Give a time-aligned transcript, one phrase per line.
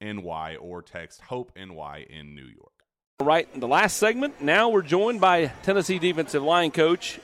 [0.00, 2.72] NY or text Hope NY in New York.
[3.20, 7.18] Right in the last segment, now we're joined by Tennessee defensive line coach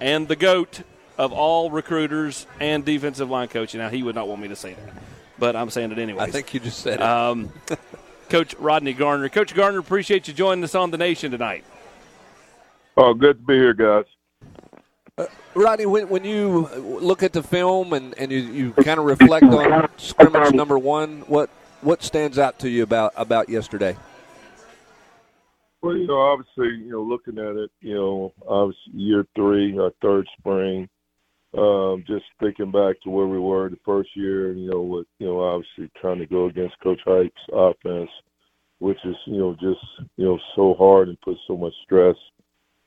[0.00, 0.82] and the GOAT
[1.18, 3.74] of all recruiters and defensive line coach.
[3.74, 4.94] Now, he would not want me to say that,
[5.38, 6.24] but I'm saying it anyway.
[6.24, 7.02] I think you just said it.
[7.02, 7.52] Um,
[8.28, 9.28] Coach Rodney Garner.
[9.28, 11.64] Coach Garner, appreciate you joining us on the nation tonight.
[12.96, 14.04] Oh, good to be here, guys.
[15.16, 19.04] Uh, Rodney, when, when you look at the film and, and you, you kind of
[19.04, 21.50] reflect on scrimmage number one, what
[21.82, 23.96] what stands out to you about about yesterday?
[25.82, 29.92] Well, you know, obviously, you know, looking at it, you know, obviously year three, our
[30.02, 30.88] third spring,
[31.56, 35.26] um, just thinking back to where we were the first year, you know, with you
[35.26, 38.10] know, obviously trying to go against Coach Heup's offense,
[38.78, 39.84] which is you know just
[40.16, 42.16] you know so hard and put so much stress,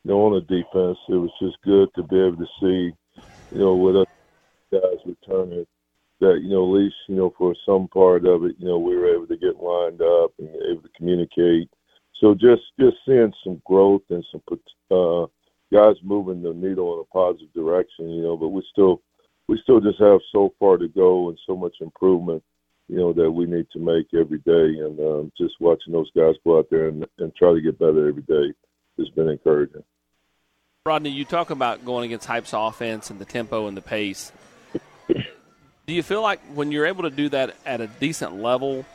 [0.04, 0.98] you know, on the defense.
[1.08, 2.92] It was just good to be able to see,
[3.52, 4.08] you know, with us
[4.72, 5.66] guys returning
[6.20, 8.96] that you know at least you know for some part of it you know we
[8.96, 11.70] were able to get lined up and able to communicate.
[12.20, 14.42] So just just seeing some growth and some
[14.92, 15.28] uh
[15.72, 19.02] guys moving the needle in a positive direction you know but we still
[19.48, 22.44] we still just have so far to go and so much improvement
[22.90, 24.82] you know that we need to make every day.
[24.84, 28.10] And um, just watching those guys go out there and, and try to get better
[28.10, 28.54] every day
[28.98, 29.84] has been encouraging.
[30.86, 34.32] Rodney you talk about going against Heup's offense and the tempo and the pace
[35.90, 38.86] do you feel like when you're able to do that at a decent level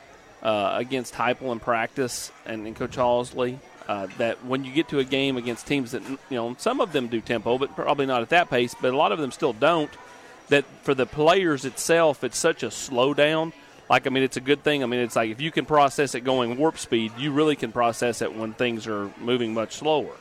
[0.41, 4.99] uh, against Heupel in practice and, and Coach Halzle, uh, that when you get to
[4.99, 8.21] a game against teams that you know some of them do tempo, but probably not
[8.21, 9.91] at that pace, but a lot of them still don't.
[10.47, 13.51] That for the players itself, it's such a slowdown.
[13.89, 14.81] Like I mean, it's a good thing.
[14.81, 17.73] I mean, it's like if you can process it going warp speed, you really can
[17.73, 20.15] process it when things are moving much slower.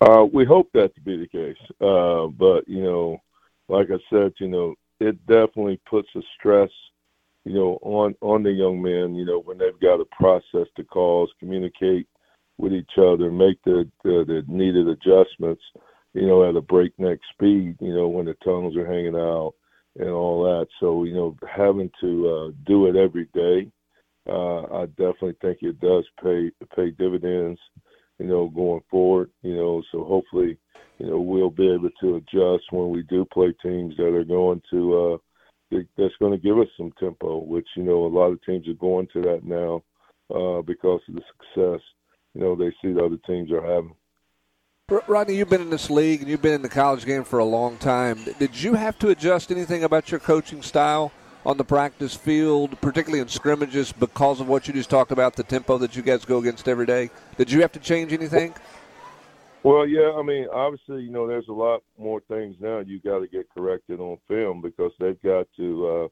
[0.00, 3.18] Uh, we hope that to be the case, uh, but you know,
[3.68, 6.70] like I said, you know, it definitely puts a stress,
[7.44, 9.14] you know, on on the young men.
[9.14, 12.06] You know, when they've got to process the calls, communicate
[12.58, 15.62] with each other, make the the, the needed adjustments.
[16.12, 17.76] You know, at a breakneck speed.
[17.80, 19.54] You know, when the tunnels are hanging out
[19.96, 20.66] and all that.
[20.78, 23.70] So you know, having to uh, do it every day,
[24.28, 27.58] uh, I definitely think it does pay pay dividends.
[28.20, 29.30] You know, going forward.
[29.42, 30.56] You know, so hopefully
[31.00, 34.60] you know we'll be able to adjust when we do play teams that are going
[34.70, 35.20] to
[35.72, 38.68] uh that's going to give us some tempo which you know a lot of teams
[38.68, 39.82] are going to that now
[40.34, 41.80] uh because of the success
[42.34, 43.94] you know they see the other teams are having
[45.06, 47.44] Rodney, you've been in this league and you've been in the college game for a
[47.44, 48.18] long time.
[48.40, 51.12] Did you have to adjust anything about your coaching style
[51.44, 55.42] on the practice field, particularly in scrimmages, because of what you just talked about, the
[55.42, 57.10] tempo that you guys go against every day?
[57.36, 58.54] Did you have to change anything?
[59.62, 63.18] Well, yeah, I mean, obviously, you know, there's a lot more things now you got
[63.18, 66.08] to get corrected on film because they've got to, uh,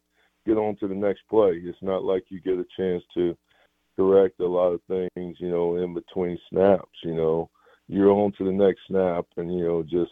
[0.48, 1.60] get on to the next play.
[1.62, 3.36] It's not like you get a chance to
[3.96, 6.98] correct a lot of things, you know, in between snaps.
[7.04, 7.50] You know,
[7.86, 10.10] you're on to the next snap, and you know, just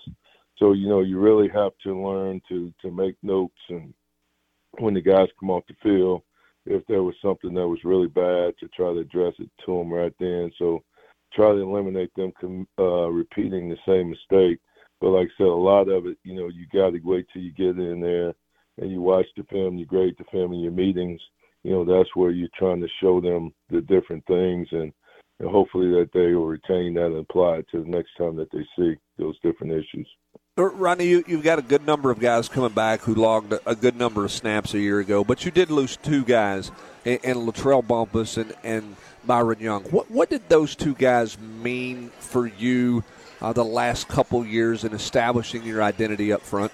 [0.59, 3.95] so you know, you really have to learn to to make notes and
[4.81, 6.23] when the guys come off the field,
[6.67, 9.93] if there was something that was really bad, to try to address it to them
[9.93, 10.51] right then.
[10.59, 10.83] So
[11.33, 14.59] try to eliminate them com- uh, repeating the same mistake.
[15.01, 17.43] But like I said, a lot of it, you know, you got to wait till
[17.43, 18.35] you get in there
[18.79, 21.21] and you watch the film, you grade the film in your meetings.
[21.63, 24.93] You know, that's where you're trying to show them the different things and,
[25.41, 28.51] and hopefully that they will retain that and apply it to the next time that
[28.53, 30.09] they see those different issues.
[30.59, 33.95] Rodney, you, you've got a good number of guys coming back who logged a, good
[33.95, 36.71] number of snaps a year ago, but you did lose two guys,
[37.05, 39.85] in, in LaTrell Bumphus and, and Byron Young.
[39.85, 43.05] What, what did those two guys mean for you
[43.43, 46.73] uh, the last couple years in establishing your identity up front?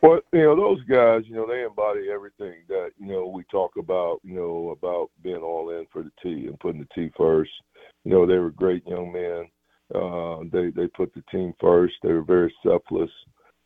[0.00, 3.72] Well, you know, those guys, you know, they embody everything that, you know, we talk
[3.76, 7.50] about, you know, about being all in for the T and putting the T first.
[8.04, 9.48] You know, they were great young men
[9.94, 11.94] uh, they they put the team first.
[12.02, 13.10] They were very selfless.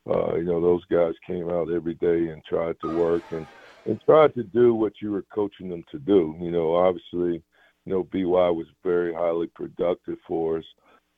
[0.08, 3.46] Uh, you know, those guys came out every day and tried to work and
[3.86, 6.36] and tried to do what you were coaching them to do.
[6.40, 7.42] You know, obviously,
[7.86, 10.64] you know, BY was very highly productive for us,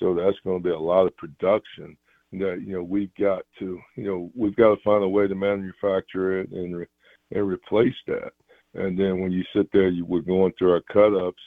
[0.00, 1.96] so that's going to be a lot of production
[2.32, 5.34] that you know we've got to you know we've got to find a way to
[5.34, 6.86] manufacture it and re-
[7.32, 8.32] and replace that.
[8.74, 11.42] And then when you sit there, you we're going through our cut ups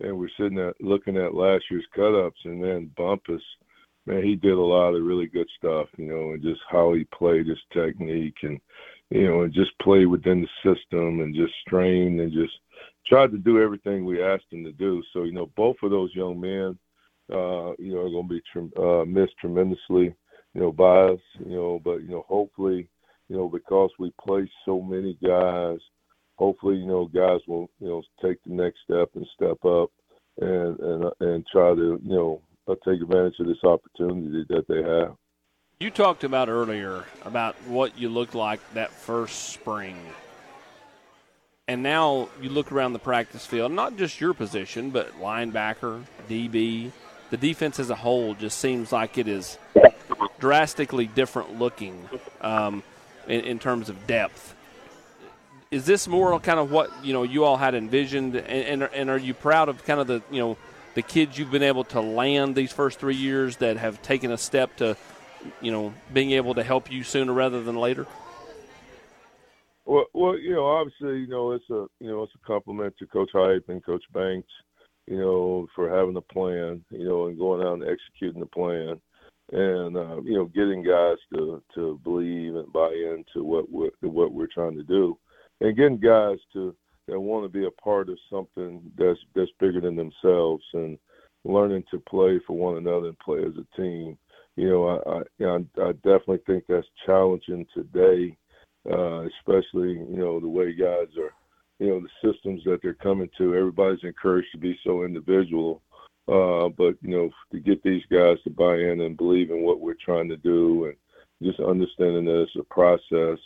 [0.00, 3.42] and we're sitting at looking at last year's cut ups and then Bumphus,
[4.06, 7.04] man, he did a lot of really good stuff, you know, and just how he
[7.04, 8.60] played his technique and
[9.10, 12.52] you know, and just play within the system and just strain and just
[13.06, 15.02] tried to do everything we asked him to do.
[15.12, 16.78] So, you know, both of those young men,
[17.32, 20.14] uh, you know, are going to be tre- uh, missed tremendously,
[20.54, 22.88] you know, by us, you know, but, you know, hopefully,
[23.28, 25.78] you know, because we play so many guys–
[26.40, 29.90] hopefully, you know, guys will, you know, take the next step and step up
[30.38, 34.82] and and and try to, you know, uh, take advantage of this opportunity that they
[34.82, 35.14] have.
[35.78, 39.98] You talked about earlier about what you looked like that first spring.
[41.68, 46.90] And now you look around the practice field, not just your position, but linebacker, DB,
[47.30, 49.56] the defense as a whole just seems like it is
[50.40, 52.08] drastically different looking
[52.40, 52.82] um,
[53.28, 54.54] in, in terms of depth
[55.70, 59.10] is this more kind of what you know you all had envisioned, and, and and
[59.10, 60.56] are you proud of kind of the you know
[60.94, 64.38] the kids you've been able to land these first three years that have taken a
[64.38, 64.96] step to
[65.60, 68.06] you know being able to help you sooner rather than later?
[69.84, 73.06] Well, well, you know, obviously, you know, it's a you know it's a compliment to
[73.06, 74.50] Coach Heup and Coach Banks,
[75.06, 79.00] you know, for having a plan, you know, and going out and executing the plan,
[79.52, 84.32] and uh, you know, getting guys to to believe and buy into what we're, what
[84.32, 85.16] we're trying to do
[85.60, 86.74] and getting guys to
[87.10, 90.98] that want to be a part of something that's that's bigger than themselves and
[91.44, 94.16] learning to play for one another and play as a team.
[94.56, 98.36] You know, I I, I definitely think that's challenging today,
[98.90, 101.32] uh, especially you know the way guys are,
[101.78, 103.54] you know, the systems that they're coming to.
[103.54, 105.82] Everybody's encouraged to be so individual,
[106.28, 109.80] uh, but you know, to get these guys to buy in and believe in what
[109.80, 110.96] we're trying to do and
[111.42, 113.38] just understanding that it's a process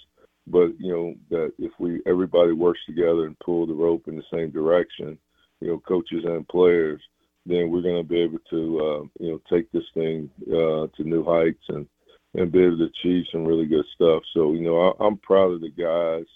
[0.46, 4.22] but you know that if we everybody works together and pull the rope in the
[4.32, 5.18] same direction,
[5.60, 7.00] you know, coaches and players,
[7.46, 11.04] then we're going to be able to uh, you know take this thing uh, to
[11.04, 11.86] new heights and
[12.34, 14.22] and be able to achieve some really good stuff.
[14.34, 16.26] So you know, I, I'm proud of the guys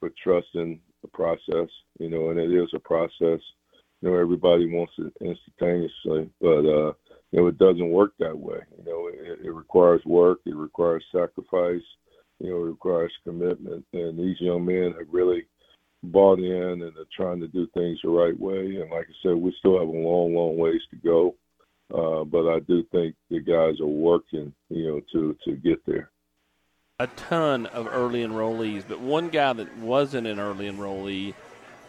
[0.00, 1.68] for trusting the process.
[1.98, 3.40] You know, and it is a process.
[4.00, 6.92] You know, everybody wants it instantaneously, but uh,
[7.30, 8.60] you know, it doesn't work that way.
[8.78, 10.40] You know, it, it requires work.
[10.46, 11.82] It requires sacrifice
[12.40, 13.84] you know, requires commitment.
[13.92, 15.46] And these young men have really
[16.02, 18.76] bought in and are trying to do things the right way.
[18.76, 21.34] And like I said, we still have a long, long ways to go.
[21.92, 26.10] Uh, but I do think the guys are working, you know, to to get there.
[26.98, 31.34] A ton of early enrollees, but one guy that wasn't an early enrollee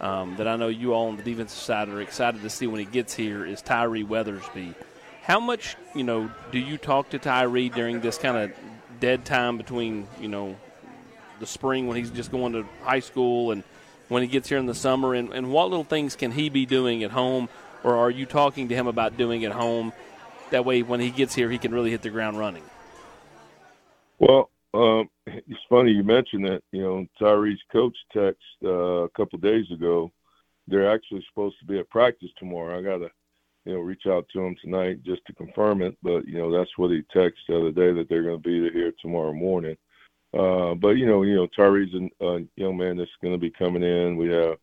[0.02, 2.80] um, that I know you all on the defensive side are excited to see when
[2.80, 4.76] he gets here is Tyree Weathersby.
[5.22, 8.52] How much, you know, do you talk to Tyree during this kind of
[9.06, 10.56] dead time between you know
[11.40, 13.64] the spring when he's just going to high school and
[14.08, 16.66] when he gets here in the summer and, and what little things can he be
[16.66, 17.48] doing at home
[17.84, 19.94] or are you talking to him about doing at home?
[20.50, 22.64] That way when he gets here he can really hit the ground running.
[24.18, 29.38] Well um, it's funny you mentioned that you know tyree's coach text uh, a couple
[29.38, 30.12] days ago
[30.68, 32.80] they're actually supposed to be at practice tomorrow.
[32.80, 33.12] I gotta
[33.66, 35.98] you know, reach out to him tonight just to confirm it.
[36.04, 38.72] But you know, that's what he texted the other day that they're going to be
[38.72, 39.76] here tomorrow morning.
[40.38, 43.84] Uh, but you know, you know, Tyree's a, young man that's going to be coming
[43.84, 44.18] in.
[44.18, 44.58] We have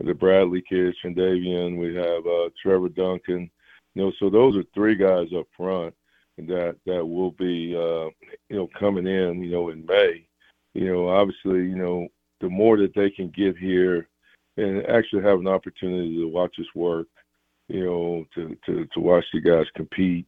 [0.00, 1.78] the Bradley kid, Davian.
[1.78, 3.50] We have uh, Trevor Duncan.
[3.94, 5.94] You know, so those are three guys up front
[6.38, 8.10] that that will be uh,
[8.48, 9.42] you know coming in.
[9.42, 10.26] You know, in May.
[10.74, 12.08] You know, obviously, you know,
[12.40, 14.08] the more that they can get here
[14.58, 17.06] and actually have an opportunity to watch us work,
[17.68, 20.26] you know, to to to watch the guys compete,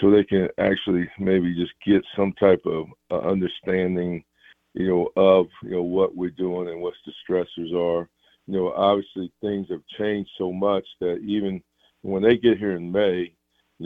[0.00, 4.24] so they can actually maybe just get some type of uh, understanding,
[4.74, 8.08] you know, of you know what we're doing and what the stressors are.
[8.46, 11.62] You know, obviously things have changed so much that even
[12.02, 13.32] when they get here in May,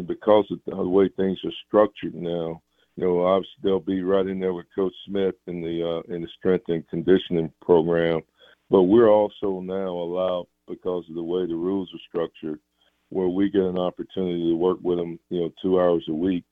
[0.07, 2.61] because of the way things are structured now,
[2.97, 6.23] you know, obviously they'll be right in there with Coach Smith in the uh, in
[6.23, 8.21] the strength and conditioning program.
[8.69, 12.61] But we're also now allowed because of the way the rules are structured,
[13.11, 16.45] where we get an opportunity to work with them, you know, two hours a week,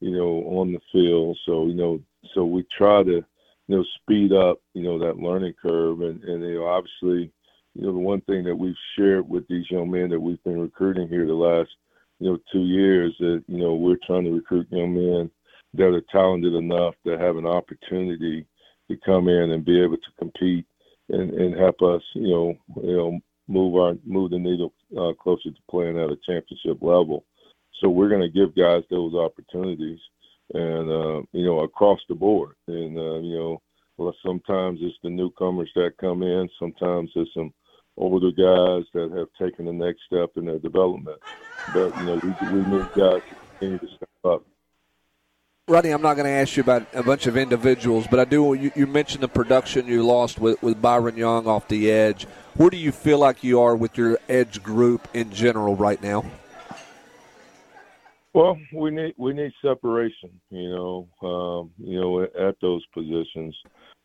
[0.00, 1.38] you know, on the field.
[1.46, 2.00] So you know,
[2.34, 3.24] so we try to,
[3.68, 7.32] you know, speed up, you know, that learning curve, and and you know, obviously,
[7.74, 10.60] you know, the one thing that we've shared with these young men that we've been
[10.60, 11.70] recruiting here the last,
[12.18, 15.30] you know, two years that you know we're trying to recruit young men
[15.74, 18.44] that are talented enough to have an opportunity
[18.90, 20.66] to come in and be able to compete
[21.08, 25.50] and, and help us, you know, you know, move our move the needle uh, closer
[25.50, 27.24] to playing at a championship level.
[27.80, 29.98] So we're going to give guys those opportunities,
[30.54, 32.54] and uh, you know, across the board.
[32.68, 33.60] And uh, you
[33.98, 36.48] know, sometimes it's the newcomers that come in.
[36.58, 37.52] Sometimes it's some
[37.96, 41.20] older guys that have taken the next step in their development.
[41.68, 44.44] But you know, we, we need guys to continue to step up.
[45.72, 48.52] Rodney, I'm not going to ask you about a bunch of individuals, but I do.
[48.52, 52.24] You, you, mentioned the production you lost with, with Byron Young off the edge.
[52.56, 56.26] Where do you feel like you are with your edge group in general right now?
[58.34, 60.38] Well, we need we need separation.
[60.50, 63.56] You know, um, you know, at those positions,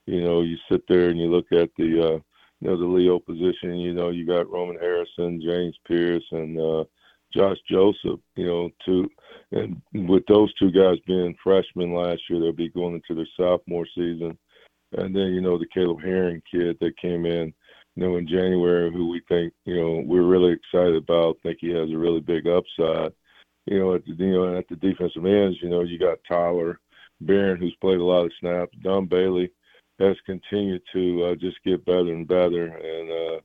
[0.05, 2.19] you know, you sit there and you look at the, uh,
[2.62, 3.75] you know, the Leo position.
[3.75, 6.86] You know, you got Roman Harrison, James Pierce, and uh,
[7.38, 8.20] Josh Joseph.
[8.36, 9.10] You know, two
[9.51, 13.86] and with those two guys being freshmen last year, they'll be going into their sophomore
[13.96, 14.38] season.
[14.94, 17.53] And then, you know, the Caleb Herring kid that came in,
[17.96, 21.70] you know, in January, who we think, you know, we're really excited about, think he
[21.70, 23.13] has a really big upside.
[23.65, 26.79] You know, at the you know, at the defensive ends, you know, you got Tyler
[27.22, 28.77] Baron, who's played a lot of snaps.
[28.82, 29.51] Don Bailey
[30.00, 33.39] has continued to uh, just get better and better, and uh,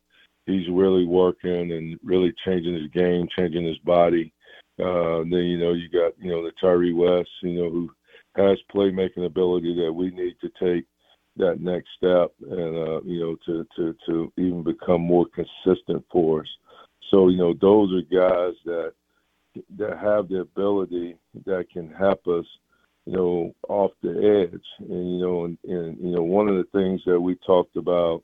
[0.47, 4.33] he's really working and really changing his game, changing his body.
[4.79, 7.91] Uh, then you know you got you know the Tyre West, you know who
[8.37, 10.87] has playmaking ability that we need to take
[11.37, 16.41] that next step and uh, you know to to to even become more consistent for
[16.41, 16.49] us.
[17.11, 18.93] So you know those are guys that
[19.77, 22.47] that have the ability that can help us,
[23.07, 24.65] you know, off the edge.
[24.79, 28.23] And you know, and, and you know one of the things that we talked about,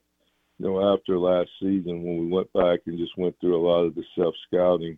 [0.59, 3.85] you know, after last season when we went back and just went through a lot
[3.85, 4.97] of the self scouting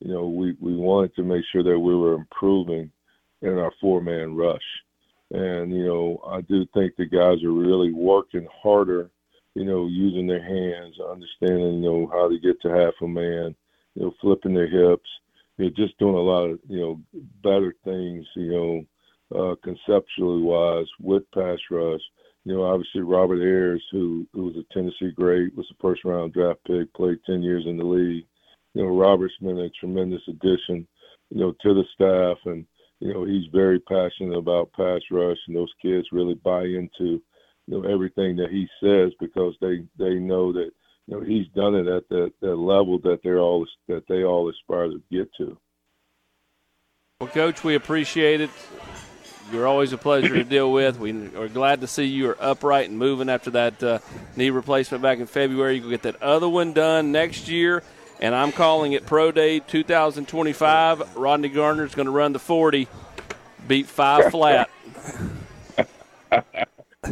[0.00, 2.90] you know, we, we wanted to make sure that we were improving
[3.42, 4.60] in our four man rush.
[5.30, 9.10] And, you know, I do think the guys are really working harder,
[9.54, 13.54] you know, using their hands, understanding, you know, how to get to half a man,
[13.94, 15.08] you know, flipping their hips,
[15.58, 17.00] you know, just doing a lot of, you know,
[17.42, 18.84] better things, you know,
[19.34, 22.00] uh, conceptually wise with pass rush.
[22.48, 26.32] You know, obviously Robert Ayers, who, who was a Tennessee great, was a first round
[26.32, 28.24] draft pick, played 10 years in the league
[28.74, 30.86] you know, Robert's been a tremendous addition,
[31.30, 32.64] you know, to the staff, and
[33.00, 37.20] you know, he's very passionate about pass rush, and those kids really buy into, you
[37.66, 40.70] know, everything that he says because they they know that
[41.06, 44.48] you know he's done it at that that level that they're all that they all
[44.48, 45.56] aspire to get to.
[47.20, 48.50] Well, Coach, we appreciate it.
[49.52, 50.98] You're always a pleasure to deal with.
[50.98, 53.98] We are glad to see you are upright and moving after that uh,
[54.36, 55.76] knee replacement back in February.
[55.76, 57.82] You can get that other one done next year
[58.20, 61.16] and I'm calling it Pro Day 2025.
[61.16, 62.88] Rodney Garner is going to run the 40,
[63.66, 64.68] beat five flat.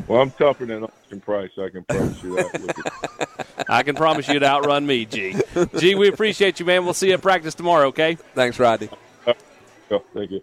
[0.06, 1.52] well, I'm tougher than Austin Price.
[1.58, 3.46] I can promise you that.
[3.68, 5.36] I can promise you to outrun me, G.
[5.76, 6.84] G, we appreciate you, man.
[6.84, 8.16] We'll see you at practice tomorrow, okay?
[8.34, 8.90] Thanks, Rodney.
[9.26, 10.42] Uh, thank you.